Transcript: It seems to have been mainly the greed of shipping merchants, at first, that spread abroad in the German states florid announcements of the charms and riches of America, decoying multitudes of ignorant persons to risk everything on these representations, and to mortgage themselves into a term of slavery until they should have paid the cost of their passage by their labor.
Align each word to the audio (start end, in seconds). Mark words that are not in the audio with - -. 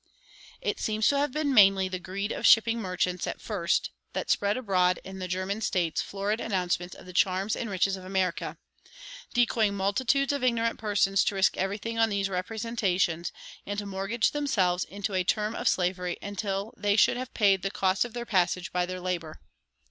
It 0.61 0.79
seems 0.79 1.07
to 1.09 1.17
have 1.19 1.31
been 1.31 1.53
mainly 1.53 1.87
the 1.87 1.99
greed 1.99 2.31
of 2.31 2.47
shipping 2.47 2.81
merchants, 2.81 3.27
at 3.27 3.39
first, 3.39 3.91
that 4.13 4.31
spread 4.31 4.57
abroad 4.57 4.99
in 5.03 5.19
the 5.19 5.27
German 5.27 5.61
states 5.61 6.01
florid 6.01 6.41
announcements 6.41 6.95
of 6.95 7.05
the 7.05 7.13
charms 7.13 7.55
and 7.55 7.69
riches 7.69 7.95
of 7.95 8.03
America, 8.03 8.57
decoying 9.35 9.75
multitudes 9.75 10.33
of 10.33 10.43
ignorant 10.43 10.79
persons 10.79 11.23
to 11.25 11.35
risk 11.35 11.55
everything 11.55 11.99
on 11.99 12.09
these 12.09 12.29
representations, 12.29 13.31
and 13.63 13.77
to 13.77 13.85
mortgage 13.85 14.31
themselves 14.31 14.85
into 14.85 15.13
a 15.13 15.23
term 15.23 15.53
of 15.53 15.67
slavery 15.67 16.17
until 16.19 16.73
they 16.75 16.95
should 16.95 17.15
have 17.15 17.35
paid 17.35 17.61
the 17.61 17.69
cost 17.69 18.03
of 18.03 18.13
their 18.13 18.25
passage 18.25 18.71
by 18.71 18.87
their 18.87 18.99
labor. 18.99 19.39